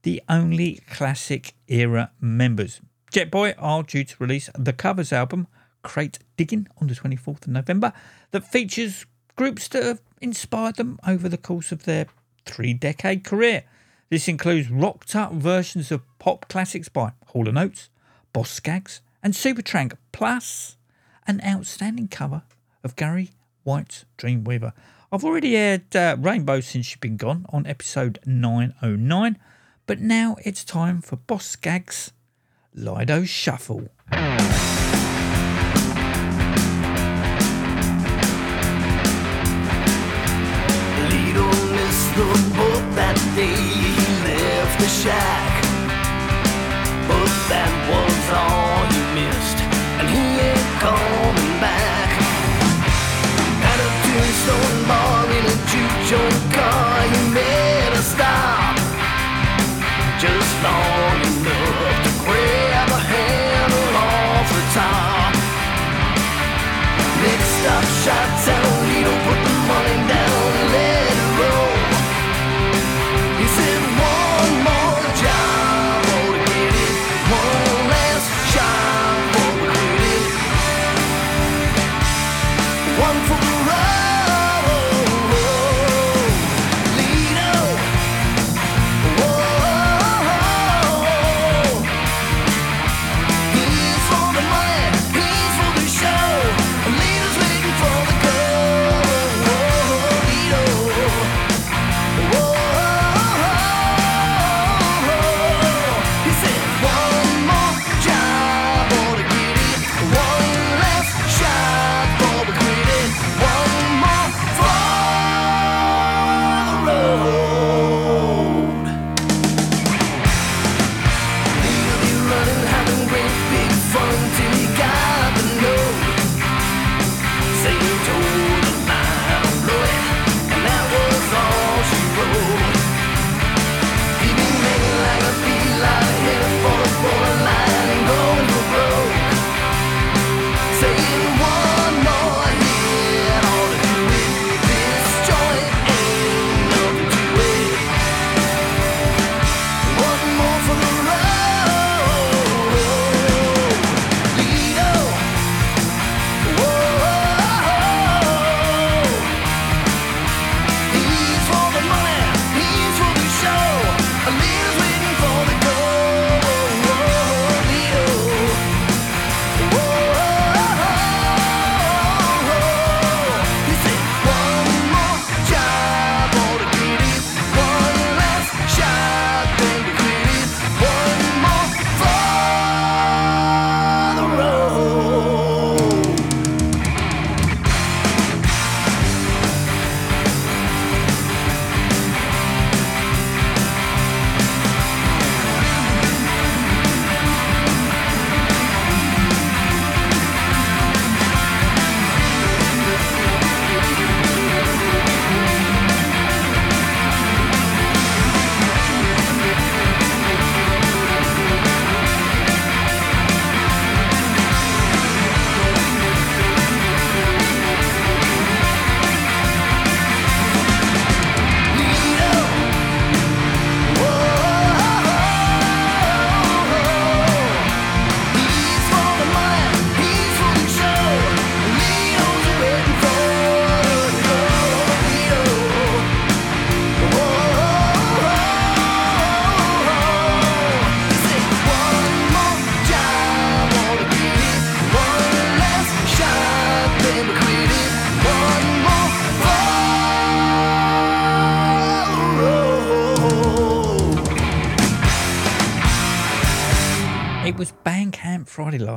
the 0.04 0.22
only 0.28 0.80
classic 0.88 1.54
era 1.66 2.12
members. 2.20 2.80
Jetboy 3.12 3.54
are 3.58 3.82
due 3.82 4.04
to 4.04 4.16
release 4.18 4.48
the 4.56 4.72
covers 4.72 5.12
album 5.12 5.46
Crate 5.82 6.18
Digging 6.36 6.68
on 6.80 6.86
the 6.86 6.94
24th 6.94 7.42
of 7.42 7.48
November 7.48 7.92
that 8.30 8.46
features 8.46 9.06
groups 9.36 9.66
that 9.68 9.82
have 9.82 10.02
inspired 10.20 10.76
them 10.76 10.98
over 11.06 11.28
the 11.28 11.38
course 11.38 11.72
of 11.72 11.84
their 11.84 12.06
three 12.44 12.74
decade 12.74 13.24
career. 13.24 13.64
This 14.10 14.28
includes 14.28 14.70
rocked 14.70 15.16
up 15.16 15.32
versions 15.32 15.90
of 15.90 16.02
pop 16.18 16.48
classics 16.48 16.88
by 16.88 17.12
Hall 17.28 17.48
& 17.48 17.58
Oates, 17.58 17.88
Boz 18.32 18.50
Scaggs, 18.50 19.00
and 19.22 19.32
Supertramp, 19.32 19.96
plus 20.12 20.76
an 21.26 21.40
outstanding 21.46 22.08
cover 22.08 22.42
of 22.82 22.96
Gary 22.96 23.30
Wright's 23.64 24.04
Dreamweaver. 24.18 24.74
I've 25.10 25.24
already 25.24 25.56
aired 25.56 25.96
uh, 25.96 26.16
Rainbow 26.18 26.60
Since 26.60 26.90
You've 26.90 27.00
Been 27.00 27.16
Gone 27.16 27.46
on 27.48 27.66
episode 27.66 28.18
909, 28.26 29.38
but 29.86 30.00
now 30.00 30.36
it's 30.44 30.64
time 30.64 31.00
for 31.00 31.16
Boz 31.16 31.44
Scaggs' 31.44 32.12
Lido 32.74 33.24
Shuffle. 33.24 33.88
Lido 41.10 41.46
missed 41.76 42.10
the 42.16 42.24
boat 42.56 42.84
that 42.96 43.18
day 43.36 43.54
he 43.54 44.06
left 44.24 44.78
the 44.80 44.88
shack. 44.88 45.62
But 47.08 47.30
that 47.52 47.72
was 47.90 48.24
all 48.32 48.84
he 48.94 49.02
missed, 49.20 49.58
and 50.00 50.06
he 50.08 50.24
ain't 50.48 50.72
coming 50.80 51.54
back. 51.60 52.10
At 53.70 53.78
a 53.84 53.90
tombstone 54.04 54.78
bar 54.88 55.26
in 55.28 55.44
a 55.44 55.56
juke 55.68 55.98
joint 56.08 56.43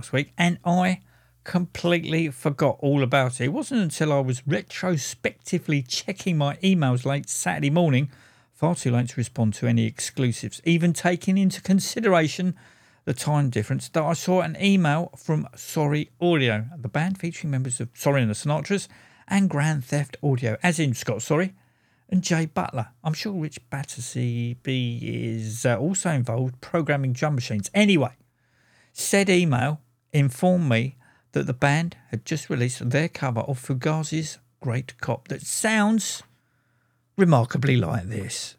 last 0.07 0.13
week, 0.13 0.31
and 0.37 0.57
I 0.63 1.01
completely 1.43 2.29
forgot 2.29 2.77
all 2.79 3.03
about 3.03 3.41
it. 3.41 3.45
It 3.45 3.53
wasn't 3.53 3.81
until 3.81 4.13
I 4.13 4.19
was 4.19 4.45
retrospectively 4.47 5.81
checking 5.81 6.37
my 6.37 6.55
emails 6.57 7.05
late 7.05 7.29
Saturday 7.29 7.69
morning, 7.69 8.09
far 8.53 8.75
too 8.75 8.91
late 8.91 9.09
to 9.09 9.15
respond 9.17 9.53
to 9.55 9.67
any 9.67 9.85
exclusives, 9.85 10.61
even 10.63 10.93
taking 10.93 11.37
into 11.37 11.61
consideration 11.61 12.55
the 13.03 13.13
time 13.13 13.49
difference, 13.49 13.89
that 13.89 14.03
I 14.03 14.13
saw 14.13 14.41
an 14.41 14.57
email 14.61 15.11
from 15.17 15.47
Sorry 15.55 16.09
Audio, 16.21 16.65
the 16.77 16.89
band 16.89 17.19
featuring 17.19 17.51
members 17.51 17.79
of 17.81 17.89
Sorry 17.93 18.21
and 18.21 18.29
the 18.29 18.35
Sinatras 18.35 18.87
and 19.27 19.49
Grand 19.49 19.83
Theft 19.83 20.17
Audio, 20.23 20.57
as 20.63 20.79
in 20.79 20.93
Scott 20.93 21.21
Sorry 21.21 21.53
and 22.09 22.23
Jay 22.23 22.45
Butler. 22.45 22.89
I'm 23.03 23.13
sure 23.13 23.33
Rich 23.33 23.69
Battersby 23.69 24.57
is 25.01 25.65
uh, 25.65 25.77
also 25.77 26.11
involved 26.11 26.61
programming 26.61 27.13
drum 27.13 27.35
machines. 27.35 27.69
Anyway, 27.73 28.11
said 28.93 29.29
email 29.29 29.79
informed 30.13 30.69
me 30.69 30.95
that 31.33 31.45
the 31.47 31.53
band 31.53 31.97
had 32.09 32.25
just 32.25 32.49
released 32.49 32.89
their 32.89 33.09
cover 33.09 33.41
of 33.41 33.59
Fugazi's 33.59 34.39
Great 34.61 34.99
Cop 35.01 35.27
that 35.27 35.41
sounds 35.41 36.23
remarkably 37.17 37.77
like 37.77 38.07
this. 38.07 38.55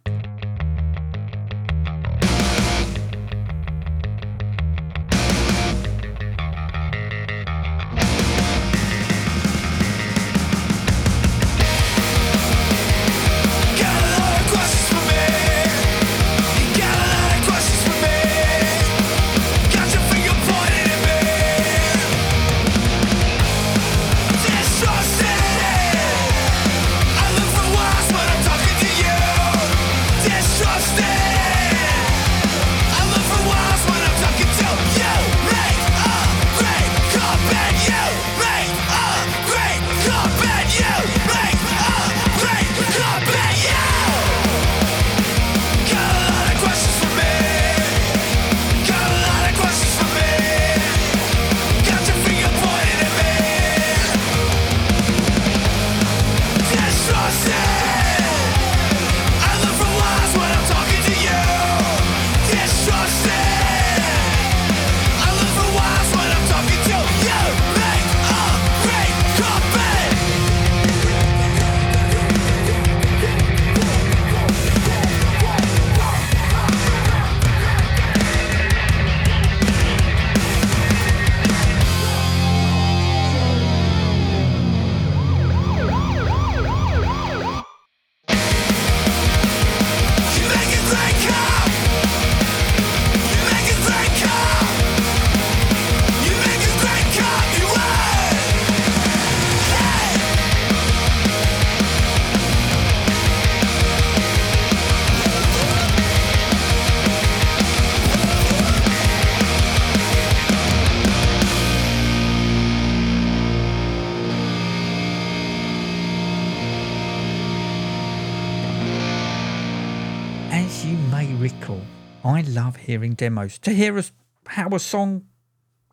I 122.28 122.42
love 122.42 122.76
hearing 122.76 123.14
demos 123.14 123.58
to 123.60 123.72
hear 123.72 123.96
us 123.96 124.12
how 124.48 124.68
a 124.74 124.78
song, 124.78 125.24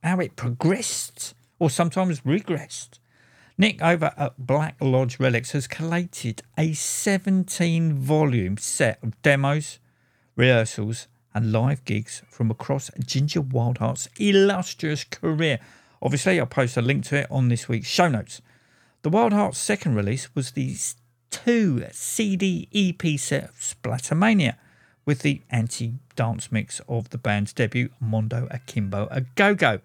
how 0.03 0.19
it 0.19 0.35
progressed 0.35 1.33
or 1.59 1.69
sometimes 1.69 2.19
regressed. 2.21 2.99
Nick 3.57 3.81
over 3.81 4.11
at 4.17 4.37
Black 4.37 4.75
Lodge 4.81 5.17
Relics 5.17 5.53
has 5.53 5.65
collated 5.65 6.41
a 6.57 6.73
17 6.73 7.93
volume 7.93 8.57
set 8.57 9.01
of 9.01 9.21
demos, 9.21 9.79
rehearsals, 10.35 11.07
and 11.33 11.53
live 11.53 11.85
gigs 11.85 12.21
from 12.29 12.51
across 12.51 12.91
Ginger 12.99 13.39
Wildheart's 13.39 14.09
illustrious 14.19 15.05
career. 15.05 15.61
Obviously, 16.01 16.37
I'll 16.37 16.47
post 16.47 16.75
a 16.75 16.81
link 16.81 17.05
to 17.05 17.19
it 17.19 17.27
on 17.31 17.47
this 17.47 17.69
week's 17.69 17.87
show 17.87 18.09
notes. 18.09 18.41
The 19.03 19.09
Wildhearts' 19.09 19.55
second 19.55 19.95
release 19.95 20.35
was 20.35 20.51
the 20.51 20.75
two 21.29 21.85
CD 21.93 22.67
EP 22.73 23.17
set 23.17 23.45
of 23.45 23.55
Splattermania 23.55 24.55
with 25.05 25.19
the 25.19 25.41
anti 25.49 25.95
dance 26.15 26.51
mix 26.51 26.81
of 26.87 27.09
the 27.09 27.17
band's 27.17 27.53
debut, 27.53 27.89
Mondo 27.99 28.47
Akimbo 28.51 29.07
A 29.11 29.21
Go 29.21 29.55
Go. 29.55 29.79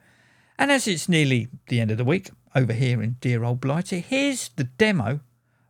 And 0.59 0.71
as 0.71 0.87
it's 0.87 1.09
nearly 1.09 1.49
the 1.69 1.81
end 1.81 1.91
of 1.91 1.99
the 1.99 2.05
week 2.05 2.31
over 2.55 2.73
here 2.73 3.03
in 3.03 3.17
dear 3.21 3.45
old 3.45 3.61
Blighty, 3.61 4.01
here's 4.01 4.49
the 4.57 4.65
demo 4.65 5.21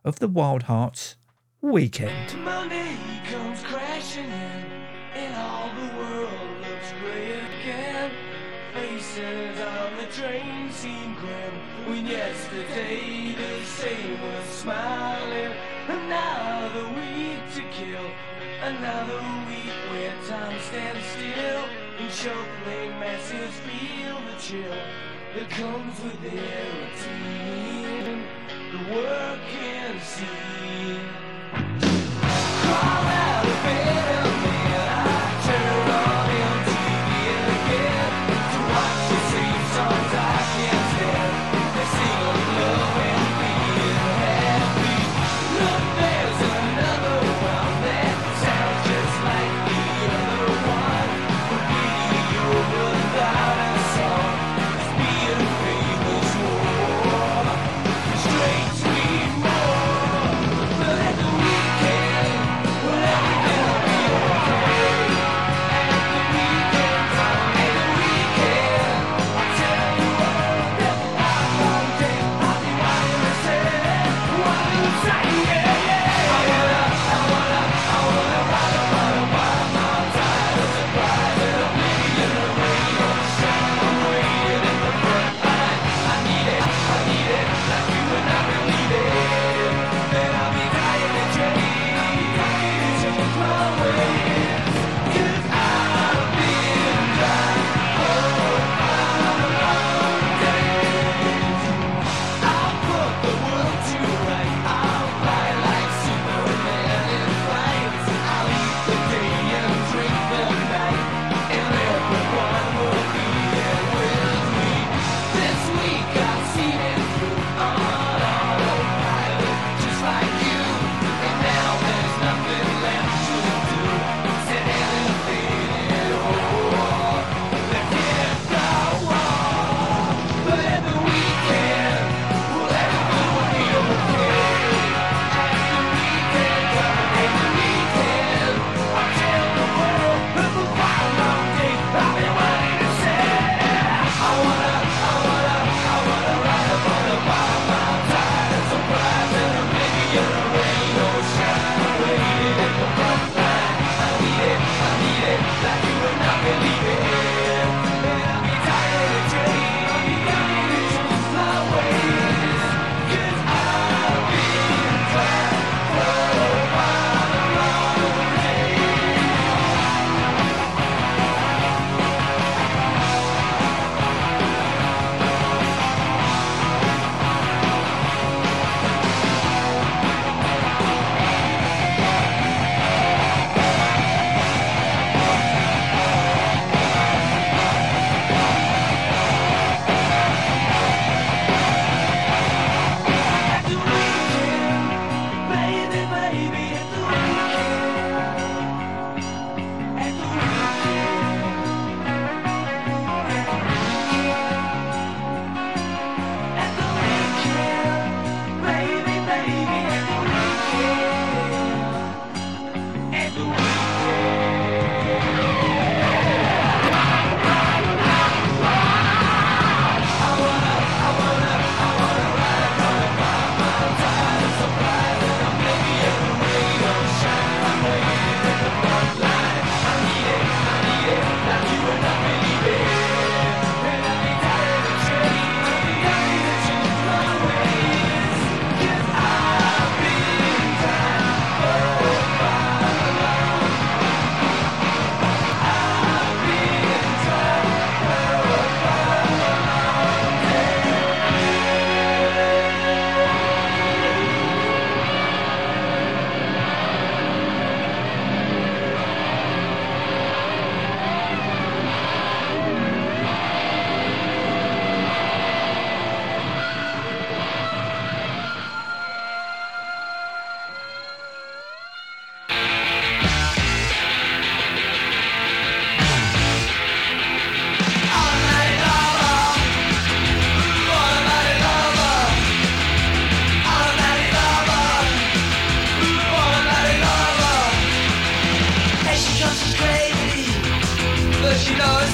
of 0.03 0.19
the 0.19 0.29
Wildhearts 0.29 1.15
Weekend. 1.61 2.35
Train 10.11 10.67
grim. 11.15 11.87
When 11.87 12.05
yesterday 12.05 13.33
the 13.33 13.65
same 13.65 14.21
was 14.21 14.45
smiling. 14.45 15.20
And 22.11 22.99
masses 22.99 23.55
feel 23.61 24.19
the 24.19 24.35
chill 24.37 24.75
that 25.33 25.49
comes 25.49 25.97
with 26.03 26.21
their 26.21 26.65
routine. 26.75 28.23
The 28.73 28.79
working 28.93 29.99
scene. 30.01 31.07
Crawl 32.63 33.10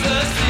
the 0.07 0.21
sea. 0.21 0.46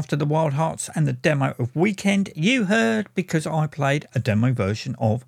After 0.00 0.16
the 0.16 0.26
Wildhearts 0.26 0.88
and 0.94 1.06
the 1.06 1.12
demo 1.12 1.54
of 1.58 1.76
Weekend, 1.76 2.30
you 2.34 2.64
heard 2.64 3.08
because 3.14 3.46
I 3.46 3.66
played 3.66 4.06
a 4.14 4.18
demo 4.18 4.50
version 4.50 4.96
of 4.98 5.26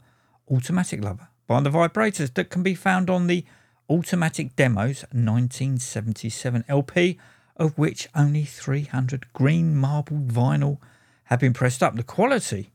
Automatic 0.50 1.04
Lover 1.04 1.28
by 1.46 1.60
the 1.60 1.68
Vibrators 1.68 2.32
that 2.32 2.48
can 2.48 2.62
be 2.62 2.74
found 2.74 3.10
on 3.10 3.26
the 3.26 3.44
Automatic 3.90 4.56
Demos 4.56 5.02
1977 5.12 6.64
LP, 6.70 7.18
of 7.54 7.76
which 7.76 8.08
only 8.14 8.44
300 8.44 9.30
green 9.34 9.76
marble 9.76 10.16
vinyl 10.16 10.78
have 11.24 11.40
been 11.40 11.52
pressed 11.52 11.82
up. 11.82 11.94
The 11.94 12.02
quality 12.02 12.72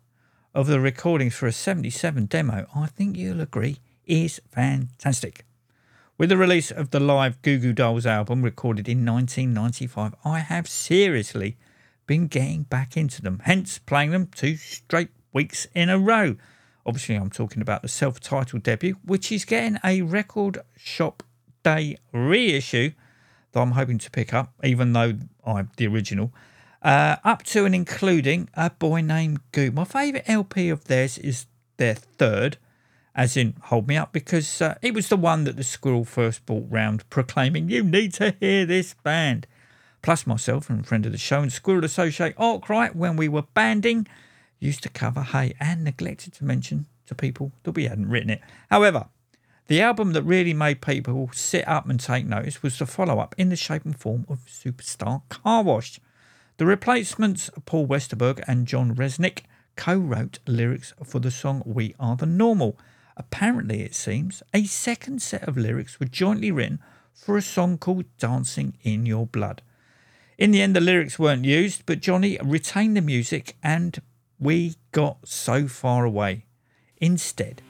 of 0.53 0.67
the 0.67 0.79
recordings 0.79 1.33
for 1.33 1.47
a 1.47 1.51
77 1.51 2.27
demo, 2.27 2.67
I 2.75 2.85
think 2.85 3.17
you'll 3.17 3.41
agree, 3.41 3.79
is 4.05 4.39
fantastic. 4.51 5.45
With 6.19 6.29
the 6.29 6.37
release 6.37 6.69
of 6.69 6.91
the 6.91 6.99
live 6.99 7.41
Goo 7.41 7.57
Goo 7.57 7.73
Dolls 7.73 8.05
album 8.05 8.43
recorded 8.43 8.87
in 8.87 9.03
1995, 9.03 10.13
I 10.23 10.39
have 10.41 10.67
seriously 10.67 11.57
been 12.07 12.27
getting 12.27 12.63
back 12.63 12.97
into 12.97 13.21
them, 13.21 13.41
hence 13.43 13.77
playing 13.77 14.11
them 14.11 14.27
two 14.33 14.55
straight 14.55 15.09
weeks 15.33 15.67
in 15.75 15.89
a 15.89 15.99
row. 15.99 16.37
Obviously, 16.85 17.15
I'm 17.15 17.29
talking 17.29 17.61
about 17.61 17.81
the 17.81 17.89
self 17.89 18.19
titled 18.19 18.63
debut, 18.63 18.95
which 19.03 19.31
is 19.31 19.45
getting 19.45 19.77
a 19.83 20.01
record 20.01 20.59
shop 20.77 21.21
day 21.63 21.97
reissue 22.13 22.91
that 23.51 23.59
I'm 23.59 23.71
hoping 23.71 23.97
to 23.99 24.09
pick 24.09 24.33
up, 24.33 24.53
even 24.63 24.93
though 24.93 25.13
I'm 25.45 25.69
the 25.75 25.87
original. 25.87 26.33
Uh, 26.81 27.17
up 27.23 27.43
to 27.43 27.65
and 27.65 27.75
including 27.75 28.49
A 28.53 28.69
Boy 28.69 29.01
Named 29.01 29.39
Goo. 29.51 29.71
My 29.71 29.83
favourite 29.83 30.29
LP 30.29 30.69
of 30.69 30.85
theirs 30.85 31.17
is 31.17 31.47
their 31.75 31.95
third, 31.95 32.57
as 33.13 33.35
in 33.35 33.55
Hold 33.63 33.87
Me 33.87 33.97
Up, 33.97 34.13
because 34.13 34.61
uh, 34.61 34.75
it 34.81 34.93
was 34.93 35.09
the 35.09 35.17
one 35.17 35.43
that 35.43 35.57
the 35.57 35.63
squirrel 35.63 36.05
first 36.05 36.45
brought 36.45 36.67
round, 36.69 37.09
proclaiming, 37.09 37.69
You 37.69 37.83
need 37.83 38.13
to 38.13 38.35
hear 38.39 38.65
this 38.65 38.93
band. 39.03 39.47
Plus, 40.07 40.25
myself 40.25 40.69
and 40.69 40.87
friend 40.87 41.05
of 41.05 41.11
the 41.11 41.17
show 41.17 41.41
and 41.41 41.51
Squirrel 41.51 41.83
Associate 41.83 42.33
Arkwright, 42.37 42.95
when 42.95 43.17
we 43.17 43.27
were 43.27 43.41
banding, 43.41 44.07
used 44.57 44.81
to 44.83 44.89
cover 44.89 45.21
Hey 45.21 45.53
and 45.59 45.83
neglected 45.83 46.31
to 46.35 46.45
mention 46.45 46.85
to 47.07 47.13
people 47.13 47.51
that 47.63 47.73
we 47.73 47.87
hadn't 47.87 48.07
written 48.07 48.29
it. 48.29 48.39
However, 48.69 49.09
the 49.65 49.81
album 49.81 50.13
that 50.13 50.23
really 50.23 50.53
made 50.53 50.79
people 50.79 51.29
sit 51.33 51.67
up 51.67 51.89
and 51.89 51.99
take 51.99 52.25
notice 52.25 52.63
was 52.63 52.79
the 52.79 52.85
follow 52.85 53.19
up 53.19 53.35
in 53.37 53.49
the 53.49 53.57
shape 53.57 53.83
and 53.83 53.99
form 53.99 54.25
of 54.29 54.45
Superstar 54.45 55.23
Car 55.27 55.61
Wash. 55.61 55.99
The 56.55 56.65
replacements, 56.65 57.49
Paul 57.65 57.85
Westerberg 57.85 58.41
and 58.47 58.65
John 58.65 58.95
Rzeznik, 58.95 59.41
co 59.75 59.97
wrote 59.97 60.39
lyrics 60.47 60.93
for 61.03 61.19
the 61.19 61.31
song 61.31 61.63
We 61.65 61.95
Are 61.99 62.15
the 62.15 62.25
Normal. 62.25 62.79
Apparently, 63.17 63.81
it 63.81 63.93
seems, 63.93 64.41
a 64.53 64.63
second 64.63 65.21
set 65.21 65.45
of 65.45 65.57
lyrics 65.57 65.99
were 65.99 66.05
jointly 66.05 66.49
written 66.49 66.79
for 67.13 67.35
a 67.35 67.41
song 67.41 67.77
called 67.77 68.05
Dancing 68.17 68.77
in 68.83 69.05
Your 69.05 69.27
Blood. 69.27 69.61
In 70.37 70.51
the 70.51 70.61
end, 70.61 70.75
the 70.75 70.81
lyrics 70.81 71.17
weren't 71.17 71.45
used, 71.45 71.85
but 71.85 71.99
Johnny 71.99 72.37
retained 72.43 72.95
the 72.95 73.01
music 73.01 73.55
and 73.63 73.99
we 74.39 74.75
got 74.91 75.27
so 75.27 75.67
far 75.67 76.05
away. 76.05 76.45
Instead, 76.97 77.61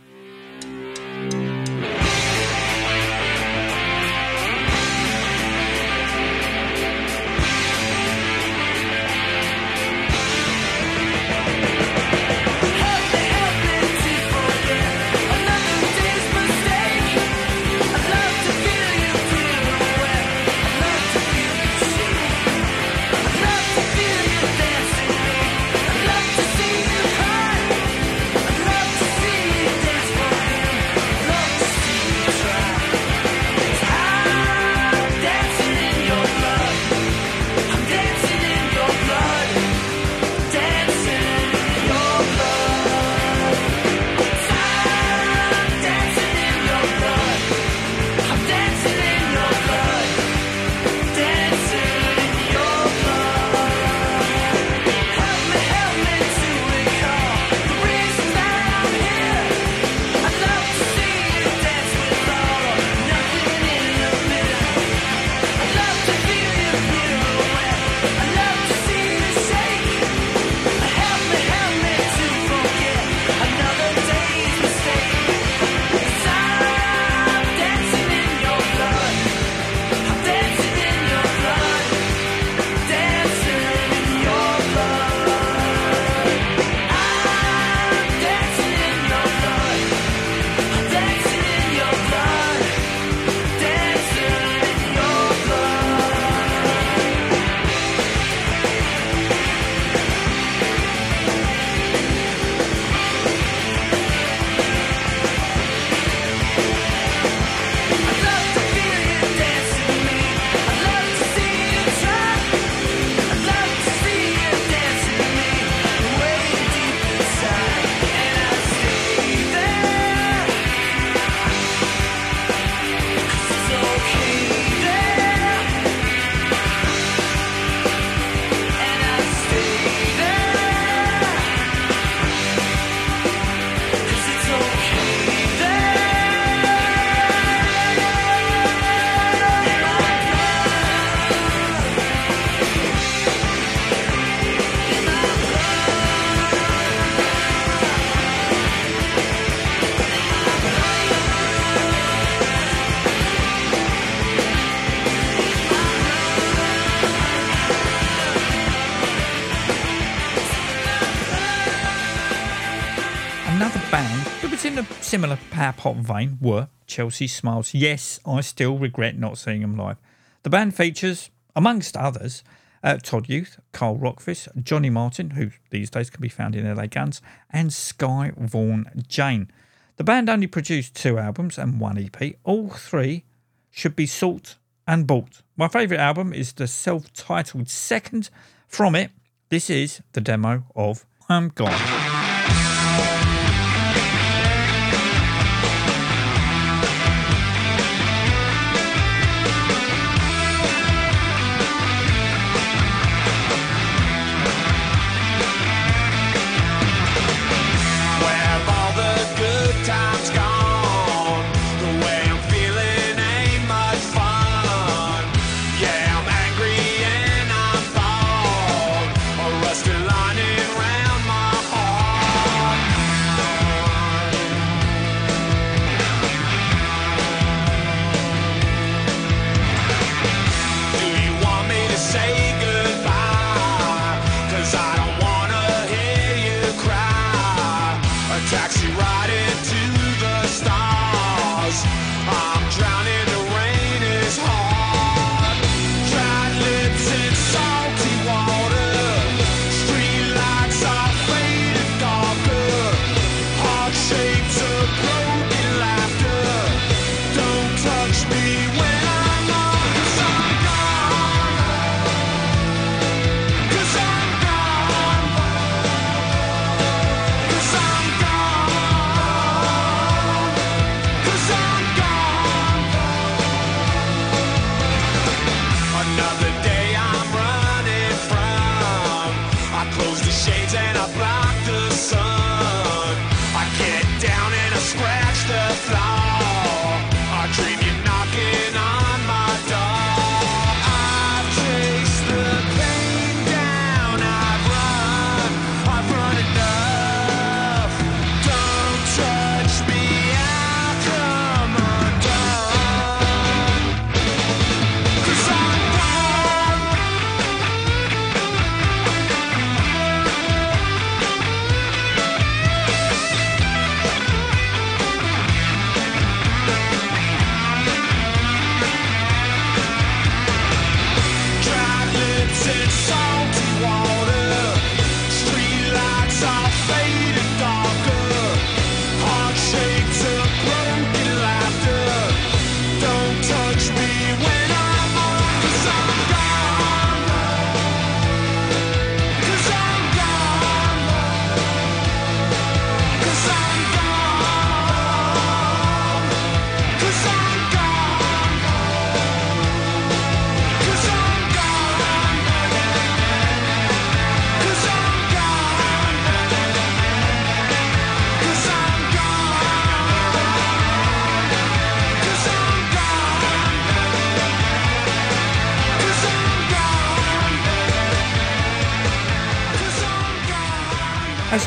similar 165.07 165.39
pop 165.51 165.95
vein 165.95 166.37
were 166.41 166.67
Chelsea 166.85 167.27
Smiles. 167.27 167.73
Yes, 167.73 168.19
I 168.25 168.41
still 168.41 168.77
regret 168.77 169.17
not 169.17 169.37
seeing 169.37 169.61
them 169.61 169.77
live. 169.77 169.95
The 170.43 170.49
band 170.49 170.75
features, 170.75 171.29
amongst 171.55 171.95
others, 171.95 172.43
uh, 172.83 172.97
Todd 172.97 173.29
Youth, 173.29 173.57
Karl 173.71 173.97
Rockfist, 173.97 174.61
Johnny 174.61 174.89
Martin, 174.89 175.29
who 175.29 175.51
these 175.69 175.89
days 175.89 176.09
can 176.09 176.19
be 176.19 176.27
found 176.27 176.57
in 176.57 176.75
LA 176.75 176.87
Guns, 176.87 177.21
and 177.49 177.71
Sky 177.71 178.33
Vaughan 178.35 179.05
Jane. 179.07 179.49
The 179.95 180.03
band 180.03 180.29
only 180.29 180.47
produced 180.47 180.93
two 180.93 181.17
albums 181.17 181.57
and 181.57 181.79
one 181.79 181.97
EP. 181.97 182.35
All 182.43 182.69
three 182.71 183.23
should 183.71 183.95
be 183.95 184.07
sought 184.07 184.57
and 184.85 185.07
bought. 185.07 185.41
My 185.55 185.69
favourite 185.69 186.01
album 186.01 186.33
is 186.33 186.51
the 186.51 186.67
self 186.67 187.13
titled 187.13 187.69
second. 187.69 188.29
From 188.67 188.93
it, 188.93 189.11
this 189.47 189.69
is 189.69 190.01
the 190.11 190.19
demo 190.19 190.65
of 190.75 191.05
I'm 191.29 191.47
Gone. 191.47 192.86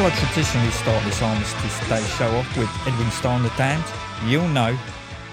As 0.01 0.07
I 0.07 0.16
traditionally 0.16 0.70
start 0.70 1.05
this 1.05 1.20
Armistice 1.20 1.88
Day 1.90 2.03
show 2.16 2.34
off 2.34 2.57
with 2.57 2.70
Edwin 2.86 3.11
Starr 3.11 3.36
and 3.36 3.44
the 3.44 3.53
Damned, 3.59 3.84
you'll 4.24 4.48
know 4.48 4.74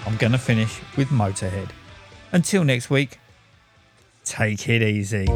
I'm 0.04 0.16
going 0.18 0.32
to 0.32 0.38
finish 0.38 0.78
with 0.94 1.08
Motorhead. 1.08 1.70
Until 2.32 2.64
next 2.64 2.90
week, 2.90 3.18
take 4.26 4.68
it 4.68 4.82
easy. 4.82 5.26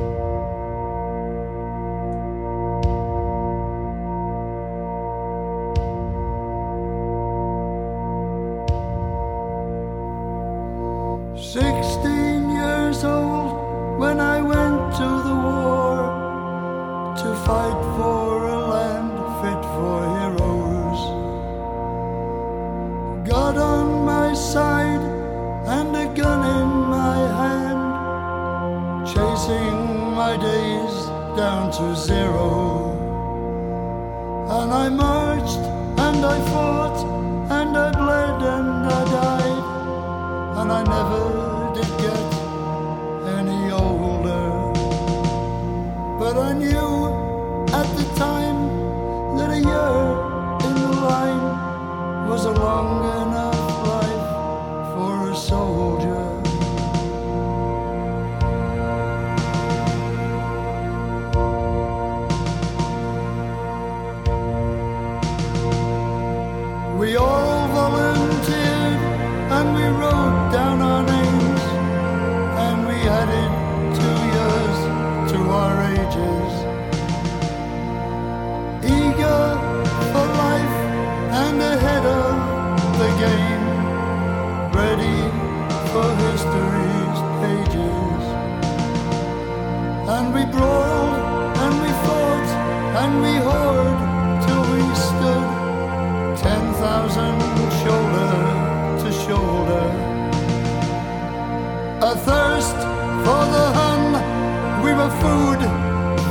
food 105.23 105.61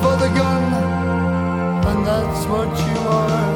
for 0.02 0.16
the 0.24 0.30
gun, 0.40 0.64
and 1.90 2.06
that's 2.06 2.46
what 2.52 2.70
you 2.88 3.00
are. 3.08 3.51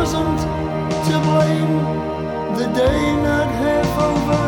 wasn't 0.00 0.40
to 1.06 1.14
blame. 1.28 1.74
The 2.58 2.68
day 2.82 3.02
not 3.26 3.48
half 3.62 3.92
over 4.08 4.44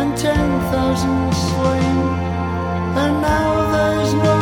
and 0.00 0.16
ten 0.16 0.48
thousand 0.70 1.24
slain. 1.46 1.98
And 3.02 3.14
now 3.20 3.50
there's 3.74 4.14
no 4.14 4.35